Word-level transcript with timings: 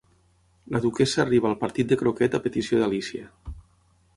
La 0.75 0.79
duquessa 0.85 1.19
arriba 1.23 1.47
al 1.51 1.59
partit 1.65 1.91
de 1.91 1.99
croquet 2.01 2.39
a 2.39 2.41
petició 2.47 2.81
d'Alícia. 2.81 3.29